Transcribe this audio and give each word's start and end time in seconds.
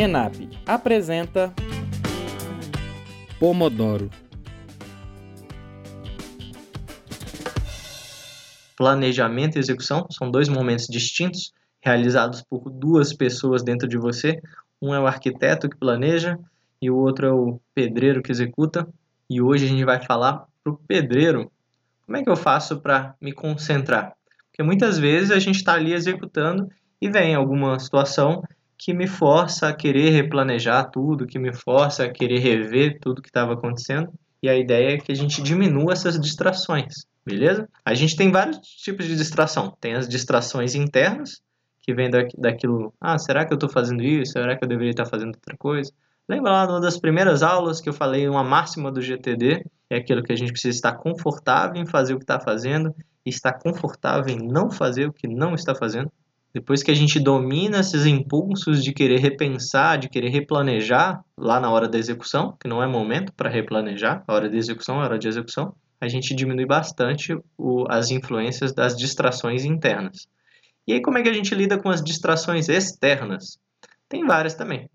ENAP 0.00 0.48
apresenta 0.64 1.52
Pomodoro. 3.40 4.08
Planejamento 8.76 9.56
e 9.56 9.58
execução 9.58 10.06
são 10.08 10.30
dois 10.30 10.48
momentos 10.48 10.86
distintos, 10.86 11.52
realizados 11.80 12.42
por 12.42 12.70
duas 12.70 13.12
pessoas 13.12 13.64
dentro 13.64 13.88
de 13.88 13.98
você. 13.98 14.40
Um 14.80 14.94
é 14.94 15.00
o 15.00 15.06
arquiteto 15.08 15.68
que 15.68 15.76
planeja 15.76 16.38
e 16.80 16.88
o 16.88 16.96
outro 16.96 17.26
é 17.26 17.32
o 17.32 17.60
pedreiro 17.74 18.22
que 18.22 18.30
executa. 18.30 18.88
E 19.28 19.42
hoje 19.42 19.64
a 19.64 19.68
gente 19.68 19.84
vai 19.84 20.00
falar 20.00 20.46
para 20.62 20.72
o 20.74 20.76
pedreiro 20.76 21.50
como 22.06 22.16
é 22.16 22.22
que 22.22 22.30
eu 22.30 22.36
faço 22.36 22.80
para 22.80 23.16
me 23.20 23.32
concentrar. 23.32 24.12
Porque 24.48 24.62
muitas 24.62 24.96
vezes 24.96 25.32
a 25.32 25.40
gente 25.40 25.56
está 25.56 25.72
ali 25.72 25.92
executando 25.92 26.70
e 27.02 27.10
vem 27.10 27.34
alguma 27.34 27.80
situação 27.80 28.44
que 28.78 28.94
me 28.94 29.08
força 29.08 29.68
a 29.68 29.74
querer 29.74 30.10
replanejar 30.10 30.90
tudo, 30.90 31.26
que 31.26 31.38
me 31.38 31.52
força 31.52 32.04
a 32.04 32.12
querer 32.12 32.38
rever 32.38 32.98
tudo 33.00 33.20
que 33.20 33.28
estava 33.28 33.54
acontecendo. 33.54 34.12
E 34.40 34.48
a 34.48 34.56
ideia 34.56 34.94
é 34.94 34.98
que 34.98 35.10
a 35.10 35.14
gente 35.16 35.42
diminua 35.42 35.92
essas 35.92 36.18
distrações, 36.18 37.04
beleza? 37.26 37.68
A 37.84 37.92
gente 37.92 38.16
tem 38.16 38.30
vários 38.30 38.58
tipos 38.58 39.06
de 39.06 39.16
distração. 39.16 39.76
Tem 39.80 39.94
as 39.94 40.08
distrações 40.08 40.76
internas, 40.76 41.42
que 41.82 41.94
vem 41.94 42.10
da, 42.10 42.18
daquilo, 42.36 42.92
ah, 43.00 43.18
será 43.18 43.46
que 43.46 43.52
eu 43.52 43.56
estou 43.56 43.68
fazendo 43.68 44.02
isso? 44.02 44.32
Será 44.32 44.56
que 44.56 44.62
eu 44.62 44.68
deveria 44.68 44.90
estar 44.90 45.06
fazendo 45.06 45.34
outra 45.34 45.56
coisa? 45.56 45.90
Lembra 46.28 46.52
lá 46.52 46.68
uma 46.68 46.80
das 46.80 46.98
primeiras 46.98 47.42
aulas 47.42 47.80
que 47.80 47.88
eu 47.88 47.94
falei 47.94 48.28
uma 48.28 48.44
máxima 48.44 48.92
do 48.92 49.00
GTD? 49.00 49.64
É 49.88 49.96
aquilo 49.96 50.22
que 50.22 50.30
a 50.30 50.36
gente 50.36 50.52
precisa 50.52 50.76
estar 50.76 50.92
confortável 50.92 51.80
em 51.80 51.86
fazer 51.86 52.12
o 52.12 52.18
que 52.18 52.24
está 52.24 52.38
fazendo 52.38 52.94
e 53.24 53.30
estar 53.30 53.54
confortável 53.54 54.28
em 54.28 54.38
não 54.38 54.70
fazer 54.70 55.08
o 55.08 55.12
que 55.12 55.26
não 55.26 55.54
está 55.54 55.74
fazendo. 55.74 56.12
Depois 56.52 56.82
que 56.82 56.90
a 56.90 56.94
gente 56.94 57.20
domina 57.20 57.80
esses 57.80 58.06
impulsos 58.06 58.82
de 58.82 58.92
querer 58.92 59.20
repensar, 59.20 59.98
de 59.98 60.08
querer 60.08 60.30
replanejar 60.30 61.22
lá 61.36 61.60
na 61.60 61.70
hora 61.70 61.86
da 61.86 61.98
execução, 61.98 62.56
que 62.58 62.66
não 62.66 62.82
é 62.82 62.86
momento 62.86 63.32
para 63.34 63.50
replanejar, 63.50 64.24
a 64.26 64.32
hora 64.32 64.48
de 64.48 64.56
execução 64.56 65.00
é 65.00 65.04
hora 65.04 65.18
de 65.18 65.28
execução, 65.28 65.74
a 66.00 66.08
gente 66.08 66.34
diminui 66.34 66.64
bastante 66.64 67.36
o, 67.56 67.84
as 67.90 68.10
influências 68.10 68.72
das 68.72 68.96
distrações 68.96 69.64
internas. 69.64 70.26
E 70.86 70.94
aí, 70.94 71.02
como 71.02 71.18
é 71.18 71.22
que 71.22 71.28
a 71.28 71.32
gente 71.32 71.54
lida 71.54 71.78
com 71.78 71.90
as 71.90 72.02
distrações 72.02 72.68
externas? 72.68 73.58
Tem 74.08 74.24
várias 74.24 74.54
também. 74.54 74.88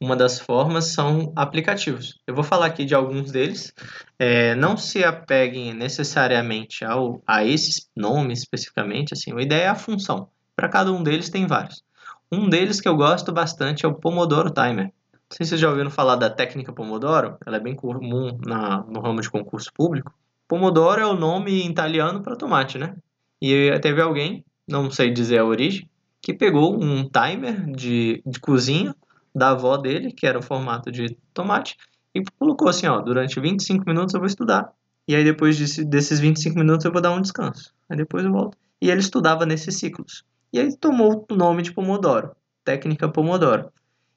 Uma 0.00 0.16
das 0.16 0.38
formas 0.38 0.86
são 0.86 1.32
aplicativos. 1.34 2.20
Eu 2.26 2.34
vou 2.34 2.44
falar 2.44 2.66
aqui 2.66 2.84
de 2.84 2.94
alguns 2.94 3.30
deles. 3.30 3.72
É, 4.18 4.54
não 4.54 4.76
se 4.76 5.02
apeguem 5.02 5.72
necessariamente 5.74 6.84
ao, 6.84 7.22
a 7.26 7.44
esses 7.44 7.88
nomes 7.96 8.40
especificamente. 8.40 9.14
Assim, 9.14 9.32
a 9.32 9.40
ideia 9.40 9.62
é 9.62 9.68
a 9.68 9.74
função. 9.74 10.28
Para 10.56 10.68
cada 10.68 10.92
um 10.92 11.02
deles 11.02 11.30
tem 11.30 11.46
vários. 11.46 11.82
Um 12.30 12.48
deles 12.48 12.80
que 12.80 12.88
eu 12.88 12.96
gosto 12.96 13.32
bastante 13.32 13.84
é 13.84 13.88
o 13.88 13.94
Pomodoro 13.94 14.50
Timer. 14.50 14.86
Não 14.86 15.36
sei 15.36 15.44
se 15.44 15.50
vocês 15.50 15.60
já 15.60 15.70
ouviram 15.70 15.90
falar 15.90 16.16
da 16.16 16.30
técnica 16.30 16.72
Pomodoro, 16.72 17.36
ela 17.46 17.56
é 17.56 17.60
bem 17.60 17.74
comum 17.74 18.38
na, 18.46 18.82
no 18.84 19.00
ramo 19.00 19.20
de 19.20 19.30
concurso 19.30 19.72
público. 19.72 20.14
Pomodoro 20.46 21.00
é 21.00 21.06
o 21.06 21.14
nome 21.14 21.66
italiano 21.66 22.22
para 22.22 22.36
tomate, 22.36 22.78
né? 22.78 22.94
E 23.40 23.78
teve 23.80 24.00
alguém, 24.00 24.44
não 24.68 24.90
sei 24.90 25.10
dizer 25.10 25.38
a 25.38 25.44
origem, 25.44 25.88
que 26.20 26.32
pegou 26.32 26.82
um 26.82 27.08
timer 27.08 27.66
de, 27.72 28.22
de 28.24 28.38
cozinha 28.38 28.94
da 29.34 29.50
avó 29.50 29.76
dele, 29.76 30.12
que 30.12 30.26
era 30.26 30.38
o 30.38 30.42
formato 30.42 30.92
de 30.92 31.16
tomate, 31.34 31.76
e 32.14 32.22
colocou 32.38 32.68
assim, 32.68 32.86
ó, 32.86 33.00
durante 33.00 33.40
25 33.40 33.84
minutos 33.86 34.14
eu 34.14 34.20
vou 34.20 34.26
estudar. 34.26 34.70
E 35.08 35.16
aí 35.16 35.24
depois 35.24 35.58
desse, 35.58 35.84
desses 35.84 36.20
25 36.20 36.58
minutos 36.58 36.84
eu 36.84 36.92
vou 36.92 37.00
dar 37.00 37.12
um 37.12 37.20
descanso. 37.20 37.74
Aí 37.88 37.96
depois 37.96 38.24
eu 38.24 38.32
volto. 38.32 38.56
E 38.80 38.90
ele 38.90 39.00
estudava 39.00 39.44
nesses 39.46 39.76
ciclos. 39.78 40.24
E 40.52 40.60
aí 40.60 40.76
tomou 40.76 41.24
o 41.30 41.34
nome 41.34 41.62
de 41.62 41.72
Pomodoro, 41.72 42.36
técnica 42.62 43.08
Pomodoro. 43.08 43.72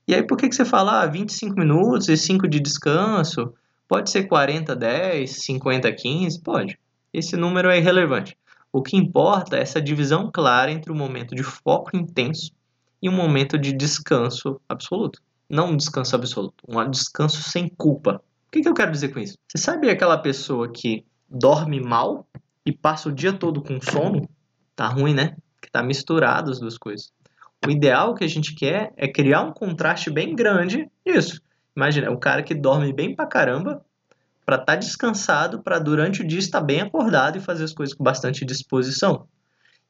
E 0.06 0.14
aí 0.14 0.22
por 0.22 0.38
que, 0.38 0.50
que 0.50 0.56
você 0.56 0.66
fala 0.66 1.02
ah, 1.02 1.06
25 1.06 1.56
minutos 1.58 2.10
e 2.10 2.18
5 2.18 2.48
de 2.48 2.60
descanso? 2.60 3.54
Pode 3.88 4.10
ser 4.10 4.26
40, 4.26 4.76
10, 4.76 5.32
50, 5.32 5.94
15? 5.94 6.42
Pode. 6.42 6.78
Esse 7.14 7.38
número 7.38 7.70
é 7.70 7.78
irrelevante. 7.78 8.38
O 8.72 8.82
que 8.82 8.98
importa 8.98 9.56
é 9.56 9.62
essa 9.62 9.82
divisão 9.82 10.30
clara 10.30 10.70
entre 10.70 10.92
o 10.92 10.96
momento 10.96 11.34
de 11.34 11.44
foco 11.44 11.96
intenso 11.96 12.52
e 13.02 13.08
um 13.08 13.14
momento 13.14 13.58
de 13.58 13.72
descanso 13.72 14.60
absoluto. 14.68 15.22
Não 15.50 15.70
um 15.70 15.78
descanso 15.78 16.16
absoluto, 16.16 16.66
um 16.68 16.90
descanso 16.90 17.42
sem 17.42 17.70
culpa. 17.70 18.22
O 18.48 18.52
que, 18.52 18.62
que 18.62 18.68
eu 18.68 18.74
quero 18.74 18.92
dizer 18.92 19.14
com 19.14 19.20
isso? 19.20 19.38
Você 19.48 19.58
sabe 19.58 19.90
aquela 19.90 20.18
pessoa 20.18 20.70
que 20.70 21.06
dorme 21.30 21.80
mal 21.80 22.28
e 22.66 22.74
passa 22.74 23.08
o 23.08 23.14
dia 23.14 23.32
todo 23.32 23.62
com 23.62 23.80
sono? 23.80 24.28
Tá 24.76 24.88
ruim, 24.88 25.14
né? 25.14 25.38
Que 25.66 25.70
está 25.70 25.84
misturado 25.84 26.52
as 26.52 26.60
duas 26.60 26.78
coisas. 26.78 27.12
O 27.66 27.72
ideal 27.72 28.14
que 28.14 28.24
a 28.24 28.28
gente 28.28 28.54
quer 28.54 28.94
é 28.96 29.08
criar 29.08 29.42
um 29.42 29.52
contraste 29.52 30.10
bem 30.12 30.36
grande 30.36 30.90
isso. 31.06 31.42
Imagina, 31.76 32.12
o 32.12 32.20
cara 32.20 32.44
que 32.44 32.54
dorme 32.54 32.94
bem 32.94 33.16
pra 33.16 33.26
caramba 33.26 33.84
para 34.46 34.58
estar 34.58 34.74
tá 34.74 34.76
descansado, 34.76 35.64
para 35.64 35.80
durante 35.80 36.22
o 36.22 36.28
dia 36.28 36.40
estar 36.40 36.62
bem 36.62 36.82
acordado 36.82 37.38
e 37.38 37.42
fazer 37.42 37.64
as 37.64 37.74
coisas 37.74 37.96
com 37.96 38.04
bastante 38.04 38.46
disposição. 38.46 39.28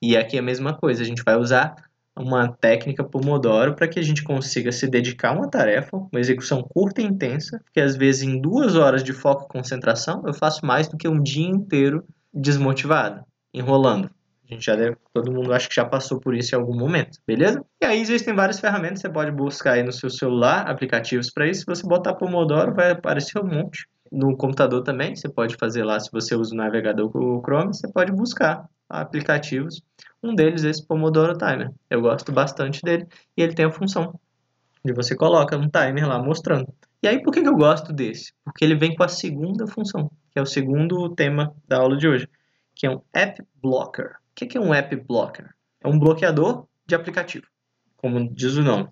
E 0.02 0.16
aqui 0.16 0.38
é 0.38 0.40
a 0.40 0.44
mesma 0.44 0.74
coisa, 0.74 1.04
a 1.04 1.06
gente 1.06 1.24
vai 1.24 1.36
usar 1.36 1.76
uma 2.18 2.48
técnica 2.48 3.04
Pomodoro 3.04 3.76
para 3.76 3.90
que 3.90 4.00
a 4.00 4.02
gente 4.02 4.24
consiga 4.24 4.72
se 4.72 4.88
dedicar 4.88 5.30
a 5.30 5.34
uma 5.34 5.50
tarefa, 5.50 5.98
uma 5.98 6.20
execução 6.20 6.64
curta 6.64 7.02
e 7.02 7.06
intensa, 7.06 7.62
que 7.74 7.82
às 7.82 7.98
vezes 7.98 8.24
em 8.24 8.40
duas 8.40 8.76
horas 8.76 9.04
de 9.04 9.12
foco 9.12 9.46
e 9.46 9.48
concentração 9.50 10.24
eu 10.26 10.34
faço 10.34 10.66
mais 10.66 10.88
do 10.88 10.98
que 10.98 11.10
um 11.10 11.22
dia 11.22 11.48
inteiro 11.48 12.06
desmotivado, 12.34 13.26
enrolando. 13.54 14.10
A 14.50 14.54
gente 14.54 14.66
já 14.66 14.76
deve, 14.76 14.96
todo 15.14 15.32
mundo 15.32 15.52
acho 15.54 15.68
que 15.68 15.76
já 15.76 15.86
passou 15.86 16.20
por 16.20 16.36
isso 16.36 16.54
em 16.54 16.60
algum 16.60 16.78
momento, 16.78 17.20
beleza? 17.26 17.66
E 17.82 17.86
aí 17.86 18.00
existem 18.00 18.34
várias 18.36 18.60
ferramentas, 18.60 19.02
você 19.02 19.10
pode 19.10 19.32
buscar 19.32 19.74
aí 19.74 19.84
no 19.84 19.92
seu 19.92 20.10
celular 20.10 20.70
aplicativos 20.70 21.32
para 21.32 21.48
isso. 21.48 21.62
Se 21.62 21.66
você 21.66 21.88
botar 21.88 22.14
Pomodoro, 22.14 22.74
vai 22.74 22.92
aparecer 22.92 23.40
um 23.40 23.48
monte. 23.48 23.88
No 24.12 24.38
computador 24.38 24.84
também, 24.84 25.16
você 25.16 25.28
pode 25.28 25.56
fazer 25.56 25.84
lá, 25.84 26.00
se 26.00 26.12
você 26.12 26.36
usa 26.36 26.54
o 26.54 26.58
navegador 26.58 27.10
o 27.16 27.42
Chrome, 27.42 27.74
você 27.74 27.92
pode 27.92 28.12
buscar 28.12 28.70
aplicativos. 28.88 29.82
Um 30.22 30.36
deles 30.36 30.64
é 30.64 30.70
esse 30.70 30.86
Pomodoro 30.86 31.38
Timer. 31.38 31.72
Eu 31.90 32.02
gosto 32.02 32.32
bastante 32.32 32.82
dele 32.84 33.08
e 33.36 33.42
ele 33.42 33.56
tem 33.56 33.66
a 33.66 33.72
função 33.72 34.20
de 34.86 34.94
você 34.94 35.16
coloca 35.16 35.58
um 35.58 35.68
timer 35.68 36.08
lá 36.08 36.22
mostrando. 36.22 36.72
E 37.02 37.08
aí 37.08 37.22
por 37.22 37.34
que 37.34 37.40
eu 37.40 37.56
gosto 37.56 37.92
desse? 37.92 38.34
Porque 38.44 38.64
ele 38.64 38.76
vem 38.76 38.96
com 38.96 39.04
a 39.04 39.08
segunda 39.08 39.66
função, 39.66 40.12
que 40.32 40.38
é 40.38 40.42
o 40.42 40.46
segundo 40.46 41.10
tema 41.16 41.54
da 41.68 41.78
aula 41.78 41.98
de 41.98 42.08
hoje, 42.08 42.30
que 42.76 42.86
é 42.86 42.92
um 42.92 43.02
App 43.12 43.42
Blocker. 43.62 44.16
O 44.36 44.46
que 44.46 44.58
é 44.58 44.62
um 44.62 44.74
app 44.74 44.94
blocker? 44.98 45.50
É 45.82 45.88
um 45.88 45.98
bloqueador 45.98 46.68
de 46.86 46.94
aplicativo, 46.94 47.46
como 47.96 48.30
diz 48.34 48.58
o 48.58 48.62
nome. 48.62 48.90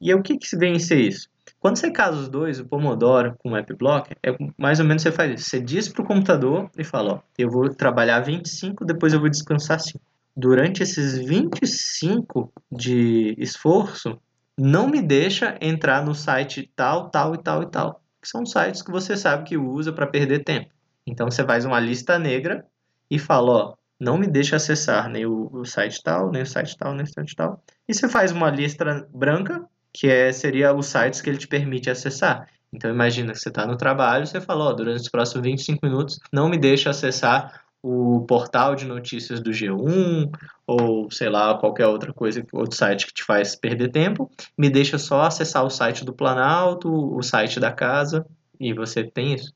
E 0.00 0.14
o 0.14 0.22
que, 0.22 0.38
que 0.38 0.56
vem 0.56 0.78
ser 0.78 1.00
isso? 1.00 1.28
Quando 1.60 1.76
você 1.76 1.90
casa 1.90 2.16
os 2.16 2.30
dois, 2.30 2.58
o 2.58 2.64
Pomodoro 2.64 3.34
com 3.38 3.50
o 3.50 3.56
app 3.56 3.74
blocker, 3.74 4.16
é 4.22 4.34
mais 4.56 4.80
ou 4.80 4.86
menos 4.86 5.02
você 5.02 5.12
faz 5.12 5.38
isso. 5.38 5.50
Você 5.50 5.60
diz 5.60 5.86
para 5.88 6.02
o 6.02 6.06
computador 6.06 6.70
e 6.78 6.82
fala, 6.82 7.14
ó, 7.14 7.20
eu 7.36 7.50
vou 7.50 7.68
trabalhar 7.68 8.20
25, 8.20 8.86
depois 8.86 9.12
eu 9.12 9.20
vou 9.20 9.28
descansar 9.28 9.80
5. 9.80 10.00
Durante 10.34 10.82
esses 10.82 11.18
25 11.18 12.50
de 12.72 13.34
esforço, 13.38 14.18
não 14.56 14.88
me 14.88 15.02
deixa 15.02 15.58
entrar 15.60 16.02
no 16.04 16.14
site 16.14 16.70
tal, 16.74 17.10
tal 17.10 17.34
e 17.34 17.38
tal 17.38 17.62
e 17.62 17.66
tal. 17.66 18.02
Que 18.22 18.28
são 18.28 18.46
sites 18.46 18.80
que 18.80 18.90
você 18.90 19.14
sabe 19.14 19.44
que 19.44 19.58
usa 19.58 19.92
para 19.92 20.06
perder 20.06 20.42
tempo. 20.42 20.70
Então 21.06 21.30
você 21.30 21.44
faz 21.44 21.66
uma 21.66 21.78
lista 21.78 22.18
negra 22.18 22.66
e 23.10 23.18
fala, 23.18 23.52
ó, 23.52 23.74
não 23.98 24.18
me 24.18 24.26
deixa 24.26 24.56
acessar 24.56 25.08
nem 25.08 25.26
o, 25.26 25.48
o, 25.52 25.64
site 25.64 26.02
tal, 26.02 26.30
nem 26.30 26.42
o 26.42 26.46
site 26.46 26.76
tal, 26.76 26.94
nem 26.94 27.04
o 27.04 27.06
site 27.06 27.34
tal. 27.34 27.62
E 27.88 27.94
você 27.94 28.08
faz 28.08 28.32
uma 28.32 28.50
lista 28.50 29.08
branca, 29.12 29.64
que 29.92 30.08
é, 30.08 30.32
seria 30.32 30.74
os 30.74 30.86
sites 30.86 31.20
que 31.20 31.30
ele 31.30 31.38
te 31.38 31.48
permite 31.48 31.88
acessar. 31.88 32.48
Então 32.72 32.90
imagina 32.90 33.32
que 33.32 33.38
você 33.38 33.48
está 33.48 33.66
no 33.66 33.76
trabalho, 33.76 34.26
você 34.26 34.40
fala, 34.40 34.64
ó, 34.64 34.72
durante 34.72 35.00
os 35.00 35.08
próximos 35.08 35.44
25 35.44 35.86
minutos, 35.86 36.18
não 36.32 36.48
me 36.48 36.58
deixa 36.58 36.90
acessar 36.90 37.64
o 37.82 38.24
portal 38.26 38.74
de 38.74 38.84
notícias 38.84 39.40
do 39.40 39.50
G1 39.50 40.30
ou 40.66 41.10
sei 41.10 41.28
lá, 41.28 41.56
qualquer 41.56 41.86
outra 41.86 42.12
coisa, 42.12 42.44
outro 42.52 42.76
site 42.76 43.06
que 43.06 43.14
te 43.14 43.22
faz 43.22 43.54
perder 43.54 43.90
tempo, 43.90 44.30
me 44.58 44.68
deixa 44.68 44.98
só 44.98 45.22
acessar 45.22 45.64
o 45.64 45.70
site 45.70 46.04
do 46.04 46.12
Planalto, 46.12 46.90
o 46.90 47.22
site 47.22 47.60
da 47.60 47.70
casa 47.70 48.26
e 48.58 48.74
você 48.74 49.04
tem 49.04 49.34
isso. 49.34 49.54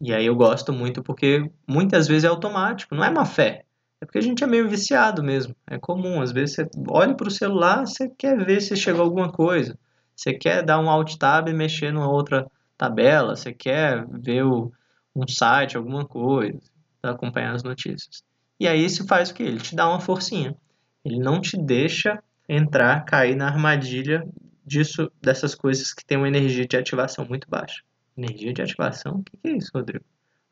E 0.00 0.14
aí 0.14 0.26
eu 0.26 0.34
gosto 0.34 0.72
muito 0.72 1.02
porque 1.02 1.50
muitas 1.66 2.08
vezes 2.08 2.24
é 2.24 2.28
automático, 2.28 2.94
não 2.94 3.04
é 3.04 3.10
má 3.10 3.26
fé. 3.26 3.64
É 4.00 4.06
porque 4.06 4.18
a 4.18 4.22
gente 4.22 4.44
é 4.44 4.46
meio 4.46 4.68
viciado 4.68 5.22
mesmo. 5.22 5.54
É 5.66 5.78
comum. 5.78 6.20
Às 6.20 6.32
vezes 6.32 6.54
você 6.54 6.68
olha 6.88 7.14
para 7.14 7.28
o 7.28 7.30
celular, 7.30 7.86
você 7.86 8.08
quer 8.08 8.44
ver 8.44 8.60
se 8.60 8.76
chegou 8.76 9.02
alguma 9.02 9.30
coisa. 9.30 9.78
Você 10.14 10.34
quer 10.34 10.62
dar 10.64 10.80
um 10.80 10.88
alt 10.88 11.16
tab 11.16 11.48
e 11.48 11.52
mexer 11.52 11.92
numa 11.92 12.10
outra 12.10 12.46
tabela. 12.76 13.34
Você 13.34 13.52
quer 13.52 14.06
ver 14.08 14.44
o, 14.44 14.72
um 15.14 15.26
site, 15.26 15.76
alguma 15.76 16.04
coisa, 16.06 16.58
para 17.00 17.12
acompanhar 17.12 17.54
as 17.54 17.62
notícias. 17.62 18.22
E 18.60 18.66
aí 18.66 18.84
isso 18.84 19.06
faz 19.06 19.30
o 19.30 19.34
que? 19.34 19.42
Ele 19.42 19.60
te 19.60 19.74
dá 19.74 19.88
uma 19.88 20.00
forcinha. 20.00 20.56
Ele 21.04 21.18
não 21.18 21.40
te 21.40 21.56
deixa 21.56 22.22
entrar, 22.48 23.04
cair 23.04 23.36
na 23.36 23.46
armadilha 23.46 24.26
disso, 24.64 25.10
dessas 25.20 25.54
coisas 25.54 25.92
que 25.92 26.04
têm 26.04 26.18
uma 26.18 26.28
energia 26.28 26.66
de 26.66 26.76
ativação 26.76 27.24
muito 27.24 27.48
baixa. 27.48 27.82
Energia 28.16 28.52
de 28.52 28.62
ativação? 28.62 29.20
O 29.20 29.22
que 29.22 29.36
é 29.44 29.56
isso, 29.56 29.70
Rodrigo? 29.74 30.04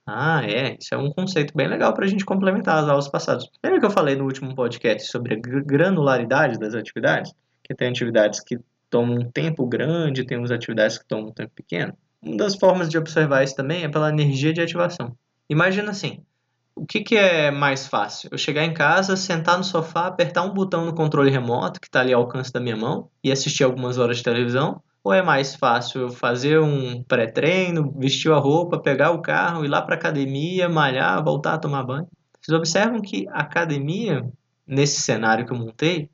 Ah, 0.06 0.42
é. 0.44 0.76
Isso 0.80 0.94
é 0.94 0.98
um 0.98 1.10
conceito 1.10 1.52
bem 1.56 1.66
legal 1.66 1.92
para 1.92 2.04
a 2.04 2.08
gente 2.08 2.24
complementar 2.24 2.78
as 2.78 2.88
aulas 2.88 3.08
passadas. 3.08 3.48
Lembra 3.62 3.80
que 3.80 3.86
eu 3.86 3.90
falei 3.90 4.14
no 4.14 4.24
último 4.24 4.54
podcast 4.54 5.10
sobre 5.10 5.34
a 5.34 5.38
granularidade 5.38 6.58
das 6.58 6.74
atividades? 6.74 7.32
Que 7.64 7.74
tem 7.74 7.88
atividades 7.88 8.40
que 8.40 8.58
tomam 8.88 9.16
um 9.16 9.30
tempo 9.30 9.66
grande, 9.66 10.24
temos 10.24 10.52
atividades 10.52 10.98
que 10.98 11.06
tomam 11.06 11.30
um 11.30 11.32
tempo 11.32 11.52
pequeno. 11.54 11.92
Uma 12.22 12.36
das 12.36 12.54
formas 12.54 12.88
de 12.88 12.96
observar 12.96 13.42
isso 13.42 13.56
também 13.56 13.82
é 13.82 13.88
pela 13.88 14.08
energia 14.08 14.52
de 14.52 14.60
ativação. 14.60 15.16
Imagina 15.50 15.90
assim, 15.90 16.22
o 16.74 16.86
que, 16.86 17.00
que 17.00 17.16
é 17.16 17.50
mais 17.50 17.86
fácil? 17.86 18.28
Eu 18.30 18.38
chegar 18.38 18.64
em 18.64 18.74
casa, 18.74 19.16
sentar 19.16 19.58
no 19.58 19.64
sofá, 19.64 20.06
apertar 20.06 20.42
um 20.42 20.54
botão 20.54 20.84
no 20.84 20.94
controle 20.94 21.30
remoto 21.30 21.80
que 21.80 21.88
está 21.88 22.00
ali 22.00 22.12
ao 22.12 22.22
alcance 22.22 22.52
da 22.52 22.60
minha 22.60 22.76
mão 22.76 23.10
e 23.24 23.32
assistir 23.32 23.64
algumas 23.64 23.98
horas 23.98 24.18
de 24.18 24.22
televisão? 24.22 24.82
Ou 25.06 25.14
é 25.14 25.22
mais 25.22 25.54
fácil 25.54 26.10
fazer 26.10 26.58
um 26.58 27.00
pré-treino, 27.04 27.92
vestir 27.96 28.32
a 28.32 28.38
roupa, 28.38 28.82
pegar 28.82 29.12
o 29.12 29.22
carro, 29.22 29.64
ir 29.64 29.68
lá 29.68 29.80
para 29.80 29.94
academia, 29.94 30.68
malhar, 30.68 31.22
voltar 31.22 31.54
a 31.54 31.58
tomar 31.58 31.84
banho? 31.84 32.08
Vocês 32.40 32.58
observam 32.58 33.00
que 33.00 33.24
a 33.28 33.42
academia, 33.42 34.28
nesse 34.66 35.00
cenário 35.00 35.46
que 35.46 35.52
eu 35.52 35.56
montei, 35.56 36.10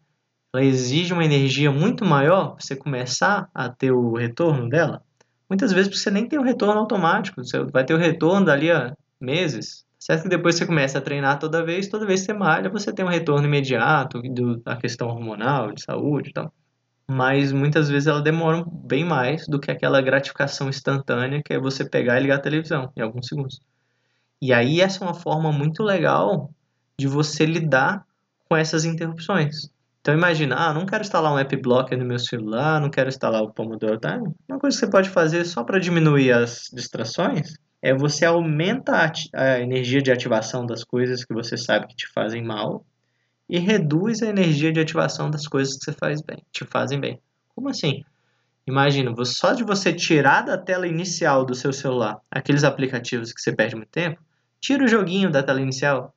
ela 0.52 0.62
exige 0.62 1.14
uma 1.14 1.24
energia 1.24 1.70
muito 1.70 2.04
maior 2.04 2.50
para 2.50 2.60
você 2.60 2.76
começar 2.76 3.48
a 3.54 3.70
ter 3.70 3.92
o 3.92 4.12
retorno 4.12 4.68
dela. 4.68 5.02
Muitas 5.48 5.72
vezes 5.72 5.98
você 5.98 6.10
nem 6.10 6.28
tem 6.28 6.38
o 6.38 6.42
retorno 6.42 6.78
automático, 6.78 7.42
você 7.42 7.64
vai 7.64 7.86
ter 7.86 7.94
o 7.94 7.98
retorno 7.98 8.44
dali 8.44 8.70
a 8.70 8.94
meses, 9.18 9.86
Certo 9.98 10.24
que 10.24 10.28
depois 10.28 10.56
você 10.56 10.66
começa 10.66 10.98
a 10.98 11.00
treinar 11.00 11.38
toda 11.38 11.64
vez, 11.64 11.88
toda 11.88 12.04
vez 12.04 12.20
que 12.20 12.26
você 12.26 12.32
malha, 12.34 12.68
você 12.68 12.92
tem 12.92 13.04
um 13.04 13.08
retorno 13.08 13.46
imediato 13.46 14.20
da 14.62 14.76
questão 14.76 15.08
hormonal, 15.08 15.72
de 15.72 15.80
saúde 15.80 16.28
e 16.30 16.32
tal. 16.34 16.52
Mas 17.08 17.52
muitas 17.52 17.88
vezes 17.88 18.06
ela 18.06 18.22
demora 18.22 18.64
bem 18.66 19.04
mais 19.04 19.46
do 19.46 19.58
que 19.58 19.70
aquela 19.70 20.00
gratificação 20.00 20.69
instantânea 20.69 21.43
que 21.44 21.52
é 21.52 21.58
você 21.58 21.84
pegar 21.88 22.19
e 22.19 22.22
ligar 22.22 22.37
a 22.37 22.43
televisão 22.43 22.93
em 22.96 23.02
alguns 23.02 23.26
segundos. 23.26 23.60
E 24.40 24.52
aí 24.52 24.81
essa 24.81 25.04
é 25.04 25.06
uma 25.06 25.14
forma 25.14 25.52
muito 25.52 25.82
legal 25.82 26.50
de 26.99 27.06
você 27.06 27.44
lidar 27.44 28.04
com 28.49 28.56
essas 28.56 28.84
interrupções. 28.84 29.70
Então 30.00 30.12
imagina, 30.14 30.56
ah, 30.56 30.75
não 30.75 30.84
quero 30.84 31.02
instalar 31.02 31.32
um 31.32 31.38
app 31.38 31.56
blocker 31.56 31.96
no 31.96 32.04
meu 32.04 32.19
celular, 32.19 32.81
não 32.81 32.90
quero 32.90 33.08
instalar 33.08 33.43
o 33.43 33.52
Pomodoro 33.52 33.98
Time. 34.00 34.34
Uma 34.48 34.58
coisa 34.58 34.76
que 34.76 34.84
você 34.84 34.90
pode 34.90 35.08
fazer 35.08 35.44
só 35.44 35.62
para 35.62 35.78
diminuir 35.78 36.32
as 36.32 36.69
distrações 36.72 37.55
é 37.81 37.94
você 37.94 38.25
aumenta 38.25 38.93
a, 38.93 39.12
a, 39.34 39.60
energia 39.60 40.02
de 40.02 40.10
ativação 40.10 40.66
das 40.66 40.82
coisas 40.82 41.25
que 41.25 41.32
você 41.32 41.56
sabe 41.56 41.87
que 41.87 41.96
te 41.96 42.08
fazem 42.12 42.43
mal 42.43 42.84
e 43.52 43.58
reduz 43.58 44.22
a 44.22 44.26
energia 44.26 44.72
de 44.72 44.81
ativação 44.81 45.31
das 45.31 45.46
coisas 45.46 45.76
que 45.76 45.84
você 45.84 45.93
faz 45.93 46.22
bem, 46.22 46.43
te 46.50 46.64
fazem 46.64 46.99
bem. 46.99 47.20
Como 47.54 47.69
assim? 47.69 48.02
Imagina, 48.66 49.12
só 49.26 49.52
de 49.52 49.62
você 49.62 49.93
tirar 49.93 50.40
da 50.40 50.56
tela 50.56 50.88
inicial 50.88 51.44
do 51.44 51.54
seu 51.54 51.70
celular 51.70 52.19
aqueles 52.31 52.64
aplicativos 52.64 53.31
que 53.31 53.43
você 53.43 53.54
perde 53.54 53.76
muito 53.76 53.90
tempo, 53.90 54.19
tira 54.58 54.82
o 54.82 54.88
joguinho 54.88 55.31
da 55.31 55.43
tela 55.43 55.60
inicial. 55.60 56.14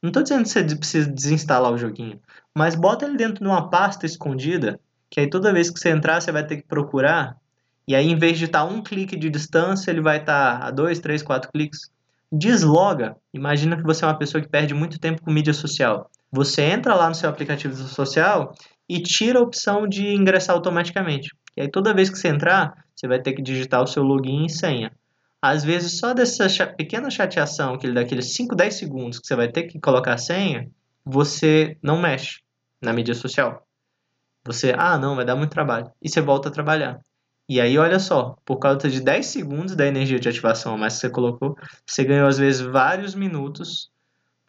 Não 0.00 0.08
estou 0.08 0.22
dizendo 0.22 0.44
que 0.44 0.48
você 0.48 0.64
precisa 0.76 1.10
desinstalar 1.10 1.70
o 1.70 1.76
joguinho, 1.76 2.18
mas 2.56 2.74
bota 2.74 3.04
ele 3.04 3.18
dentro 3.18 3.44
de 3.44 3.50
uma 3.50 3.68
pasta 3.68 4.06
escondida, 4.06 4.80
que 5.10 5.20
aí 5.20 5.28
toda 5.28 5.52
vez 5.52 5.68
que 5.68 5.78
você 5.78 5.90
entrar 5.90 6.22
você 6.22 6.32
vai 6.32 6.46
ter 6.46 6.56
que 6.56 6.66
procurar 6.66 7.36
e 7.86 7.94
aí, 7.94 8.08
em 8.08 8.18
vez 8.18 8.38
de 8.38 8.44
estar 8.46 8.60
tá 8.60 8.64
um 8.64 8.82
clique 8.82 9.16
de 9.16 9.28
distância, 9.28 9.90
ele 9.90 10.00
vai 10.00 10.18
estar 10.18 10.60
tá 10.60 10.66
a 10.66 10.70
dois, 10.70 11.00
três, 11.00 11.22
quatro 11.22 11.50
cliques. 11.50 11.90
Desloga. 12.30 13.16
Imagina 13.34 13.76
que 13.76 13.82
você 13.82 14.04
é 14.04 14.08
uma 14.08 14.16
pessoa 14.16 14.40
que 14.40 14.48
perde 14.48 14.72
muito 14.72 14.98
tempo 14.98 15.20
com 15.20 15.30
mídia 15.30 15.52
social. 15.52 16.08
Você 16.32 16.62
entra 16.62 16.94
lá 16.94 17.08
no 17.08 17.14
seu 17.14 17.28
aplicativo 17.28 17.74
social 17.74 18.54
e 18.88 19.02
tira 19.02 19.38
a 19.38 19.42
opção 19.42 19.86
de 19.86 20.14
ingressar 20.14 20.56
automaticamente. 20.56 21.28
E 21.54 21.60
aí, 21.60 21.70
toda 21.70 21.92
vez 21.92 22.08
que 22.08 22.16
você 22.16 22.28
entrar, 22.28 22.72
você 22.96 23.06
vai 23.06 23.20
ter 23.20 23.34
que 23.34 23.42
digitar 23.42 23.82
o 23.82 23.86
seu 23.86 24.02
login 24.02 24.46
e 24.46 24.50
senha. 24.50 24.90
Às 25.42 25.62
vezes, 25.62 25.98
só 25.98 26.14
dessa 26.14 26.48
pequena 26.66 27.10
chateação, 27.10 27.74
aquele 27.74 27.92
daqueles 27.92 28.34
5, 28.34 28.56
10 28.56 28.74
segundos 28.74 29.18
que 29.18 29.26
você 29.26 29.36
vai 29.36 29.48
ter 29.48 29.64
que 29.64 29.78
colocar 29.78 30.14
a 30.14 30.18
senha, 30.18 30.70
você 31.04 31.76
não 31.82 32.00
mexe 32.00 32.40
na 32.80 32.94
mídia 32.94 33.14
social. 33.14 33.66
Você, 34.44 34.74
ah, 34.76 34.96
não, 34.96 35.14
vai 35.14 35.26
dar 35.26 35.36
muito 35.36 35.50
trabalho. 35.50 35.90
E 36.00 36.08
você 36.08 36.20
volta 36.20 36.48
a 36.48 36.52
trabalhar. 36.52 36.98
E 37.48 37.60
aí, 37.60 37.76
olha 37.76 37.98
só, 37.98 38.36
por 38.46 38.58
causa 38.58 38.88
de 38.88 39.00
10 39.00 39.26
segundos 39.26 39.76
da 39.76 39.86
energia 39.86 40.18
de 40.18 40.28
ativação 40.28 40.74
a 40.74 40.78
mais 40.78 40.94
que 40.94 41.00
você 41.00 41.10
colocou, 41.10 41.54
você 41.86 42.04
ganhou 42.04 42.26
às 42.26 42.38
vezes 42.38 42.62
vários 42.62 43.14
minutos, 43.14 43.91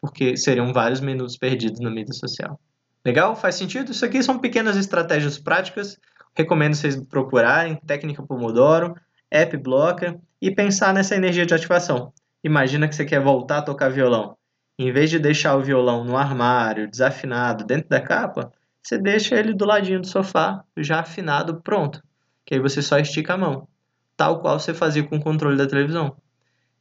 porque 0.04 0.36
seriam 0.36 0.70
vários 0.70 1.00
minutos 1.00 1.38
perdidos 1.38 1.80
na 1.80 1.90
mídia 1.90 2.12
social. 2.12 2.60
Legal? 3.02 3.34
Faz 3.34 3.54
sentido? 3.54 3.90
Isso 3.90 4.04
aqui 4.04 4.22
são 4.22 4.38
pequenas 4.38 4.76
estratégias 4.76 5.38
práticas. 5.38 5.98
Recomendo 6.36 6.74
vocês 6.74 7.02
procurarem 7.04 7.76
técnica 7.86 8.22
Pomodoro, 8.22 8.94
app 9.30 9.56
blocker 9.56 10.18
e 10.42 10.54
pensar 10.54 10.92
nessa 10.92 11.16
energia 11.16 11.46
de 11.46 11.54
ativação. 11.54 12.12
Imagina 12.42 12.86
que 12.86 12.94
você 12.94 13.06
quer 13.06 13.20
voltar 13.20 13.58
a 13.58 13.62
tocar 13.62 13.88
violão. 13.88 14.36
Em 14.78 14.92
vez 14.92 15.08
de 15.08 15.18
deixar 15.18 15.56
o 15.56 15.62
violão 15.62 16.04
no 16.04 16.18
armário, 16.18 16.90
desafinado, 16.90 17.64
dentro 17.64 17.88
da 17.88 18.00
capa, 18.00 18.52
você 18.82 18.98
deixa 18.98 19.36
ele 19.36 19.54
do 19.54 19.64
ladinho 19.64 20.00
do 20.00 20.06
sofá, 20.06 20.62
já 20.76 21.00
afinado, 21.00 21.62
pronto 21.62 22.02
que 22.44 22.54
aí 22.54 22.60
você 22.60 22.82
só 22.82 22.98
estica 22.98 23.32
a 23.34 23.38
mão, 23.38 23.66
tal 24.16 24.40
qual 24.40 24.60
você 24.60 24.74
fazia 24.74 25.02
com 25.02 25.16
o 25.16 25.22
controle 25.22 25.56
da 25.56 25.66
televisão. 25.66 26.14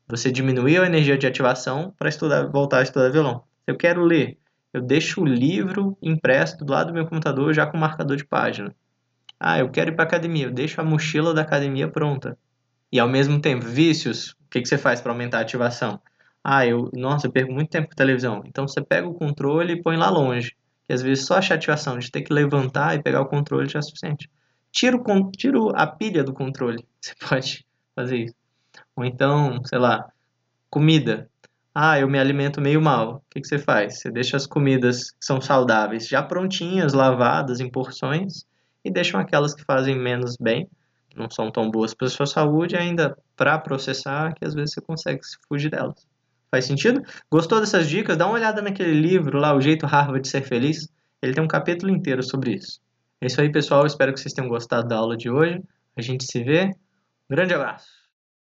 Você 0.07 0.31
diminuiu 0.31 0.83
a 0.83 0.85
energia 0.85 1.17
de 1.17 1.25
ativação 1.25 1.93
para 1.97 2.09
estudar, 2.09 2.47
voltar 2.47 2.79
a 2.79 2.83
estudar 2.83 3.09
violão. 3.09 3.43
Eu 3.65 3.77
quero 3.77 4.03
ler, 4.03 4.37
eu 4.73 4.81
deixo 4.81 5.21
o 5.21 5.25
livro 5.25 5.97
impresso 6.01 6.57
do 6.57 6.71
lado 6.71 6.87
do 6.87 6.93
meu 6.93 7.05
computador 7.05 7.53
já 7.53 7.65
com 7.65 7.77
marcador 7.77 8.17
de 8.17 8.25
página. 8.25 8.75
Ah, 9.39 9.59
eu 9.59 9.69
quero 9.69 9.91
ir 9.91 9.95
para 9.95 10.03
academia, 10.03 10.45
eu 10.45 10.51
deixo 10.51 10.79
a 10.79 10.83
mochila 10.83 11.33
da 11.33 11.41
academia 11.41 11.87
pronta. 11.87 12.37
E 12.91 12.99
ao 12.99 13.09
mesmo 13.09 13.39
tempo, 13.39 13.65
vícios, 13.65 14.31
o 14.31 14.49
que, 14.51 14.61
que 14.61 14.67
você 14.67 14.77
faz 14.77 15.01
para 15.01 15.11
aumentar 15.11 15.39
a 15.39 15.41
ativação? 15.41 15.99
Ah, 16.43 16.65
eu, 16.65 16.89
nossa, 16.93 17.27
eu 17.27 17.31
perco 17.31 17.51
muito 17.51 17.69
tempo 17.69 17.89
com 17.89 17.95
televisão. 17.95 18.43
Então 18.45 18.67
você 18.67 18.81
pega 18.81 19.07
o 19.07 19.13
controle 19.13 19.73
e 19.73 19.81
põe 19.81 19.97
lá 19.97 20.09
longe. 20.09 20.55
Que 20.87 20.93
às 20.93 21.01
vezes 21.01 21.25
só 21.25 21.35
a 21.35 21.39
ativação 21.39 21.97
de 21.97 22.11
ter 22.11 22.21
que 22.21 22.33
levantar 22.33 22.95
e 22.95 23.01
pegar 23.01 23.21
o 23.21 23.25
controle 23.25 23.69
já 23.69 23.79
é 23.79 23.81
suficiente 23.81 24.29
tira, 24.73 24.97
o, 24.97 25.31
tira 25.31 25.59
a 25.75 25.87
pilha 25.87 26.23
do 26.23 26.33
controle. 26.33 26.83
Você 26.99 27.13
pode 27.15 27.65
fazer 27.95 28.17
isso. 28.17 28.35
Ou 28.95 29.03
então, 29.03 29.63
sei 29.65 29.79
lá, 29.79 30.07
comida. 30.69 31.29
Ah, 31.73 31.99
eu 31.99 32.07
me 32.07 32.19
alimento 32.19 32.61
meio 32.61 32.81
mal. 32.81 33.15
O 33.15 33.21
que, 33.29 33.41
que 33.41 33.47
você 33.47 33.57
faz? 33.57 33.99
Você 33.99 34.11
deixa 34.11 34.37
as 34.37 34.45
comidas 34.45 35.11
que 35.11 35.25
são 35.25 35.41
saudáveis 35.41 36.07
já 36.07 36.21
prontinhas, 36.21 36.93
lavadas 36.93 37.59
em 37.59 37.69
porções, 37.69 38.45
e 38.85 38.91
deixam 38.91 39.19
aquelas 39.19 39.55
que 39.55 39.63
fazem 39.63 39.97
menos 39.97 40.35
bem, 40.37 40.67
não 41.15 41.29
são 41.29 41.51
tão 41.51 41.69
boas 41.69 41.93
para 41.93 42.07
a 42.07 42.09
sua 42.09 42.25
saúde, 42.25 42.75
ainda 42.75 43.17
para 43.35 43.57
processar, 43.57 44.33
que 44.35 44.45
às 44.45 44.53
vezes 44.53 44.73
você 44.73 44.81
consegue 44.81 45.21
fugir 45.47 45.69
delas. 45.69 46.05
Faz 46.51 46.65
sentido? 46.65 47.01
Gostou 47.31 47.59
dessas 47.59 47.89
dicas? 47.89 48.17
Dá 48.17 48.25
uma 48.27 48.35
olhada 48.35 48.61
naquele 48.61 48.93
livro 48.93 49.39
lá, 49.39 49.55
O 49.55 49.61
Jeito 49.61 49.87
Harvard 49.87 50.21
de 50.21 50.27
Ser 50.27 50.43
Feliz. 50.43 50.87
Ele 51.21 51.33
tem 51.33 51.43
um 51.43 51.47
capítulo 51.47 51.91
inteiro 51.91 52.21
sobre 52.21 52.55
isso. 52.55 52.79
É 53.19 53.27
isso 53.27 53.41
aí, 53.41 53.51
pessoal. 53.51 53.85
Espero 53.85 54.13
que 54.13 54.19
vocês 54.19 54.33
tenham 54.33 54.49
gostado 54.49 54.87
da 54.87 54.97
aula 54.97 55.17
de 55.17 55.31
hoje. 55.31 55.59
A 55.97 56.01
gente 56.01 56.25
se 56.25 56.43
vê. 56.43 56.69
Grande 57.29 57.53
abraço. 57.53 58.02